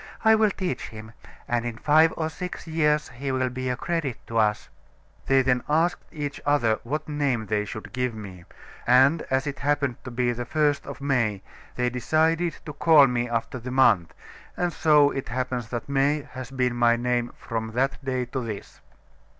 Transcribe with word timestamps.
I 0.25 0.33
will 0.33 0.49
teach 0.49 0.87
him; 0.89 1.11
and 1.47 1.63
in 1.63 1.77
five 1.77 2.11
or 2.17 2.27
six 2.27 2.65
years 2.65 3.09
he 3.09 3.31
will 3.31 3.49
be 3.49 3.69
a 3.69 3.77
credit 3.77 4.17
to 4.25 4.39
us.' 4.39 4.67
They 5.27 5.43
then 5.43 5.63
asked 5.69 6.05
each 6.11 6.41
other 6.43 6.79
what 6.83 7.07
name 7.07 7.45
they 7.45 7.65
should 7.65 7.93
give 7.93 8.15
me, 8.15 8.45
and 8.87 9.21
as 9.29 9.45
it 9.45 9.59
happened 9.59 10.03
to 10.03 10.09
be 10.09 10.31
the 10.31 10.43
first 10.43 10.85
day 10.85 10.89
of 10.89 11.01
May, 11.01 11.43
they 11.75 11.91
decided 11.91 12.55
to 12.65 12.73
call 12.73 13.05
me 13.05 13.29
after 13.29 13.59
the 13.59 13.69
month, 13.69 14.11
and 14.57 14.73
so 14.73 15.11
it 15.11 15.29
happens 15.29 15.69
that 15.69 15.87
May 15.87 16.27
has 16.31 16.49
been 16.49 16.73
my 16.75 16.95
name 16.95 17.31
from 17.37 17.73
that 17.73 18.03
day 18.03 18.25
to 18.25 18.39
this." 18.43 18.81